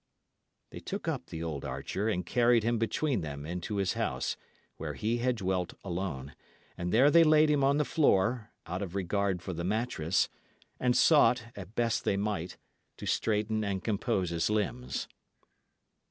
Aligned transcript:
They 0.71 0.79
took 0.79 1.07
up 1.07 1.27
the 1.27 1.43
old 1.43 1.63
archer, 1.63 2.09
and 2.09 2.25
carried 2.25 2.63
him 2.63 2.79
between 2.79 3.21
them 3.21 3.45
into 3.45 3.75
his 3.75 3.93
house, 3.93 4.35
where 4.77 4.95
he 4.95 5.17
had 5.19 5.35
dwelt 5.35 5.75
alone. 5.83 6.33
And 6.75 6.91
there 6.91 7.11
they 7.11 7.23
laid 7.23 7.51
him 7.51 7.63
on 7.63 7.77
the 7.77 7.85
floor, 7.85 8.49
out 8.65 8.81
of 8.81 8.95
regard 8.95 9.43
for 9.43 9.53
the 9.53 9.63
mattress, 9.63 10.27
and 10.79 10.97
sought, 10.97 11.43
as 11.55 11.67
best 11.75 12.03
they 12.03 12.17
might, 12.17 12.57
to 12.97 13.05
straighten 13.05 13.63
and 13.63 13.83
compose 13.83 14.31
his 14.31 14.49
limbs. 14.49 15.07